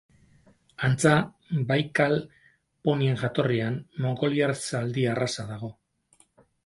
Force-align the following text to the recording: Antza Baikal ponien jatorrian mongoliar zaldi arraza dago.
Antza 0.87 1.11
Baikal 1.71 2.17
ponien 2.89 3.19
jatorrian 3.25 3.77
mongoliar 4.07 4.55
zaldi 4.75 5.05
arraza 5.13 5.47
dago. 5.55 5.71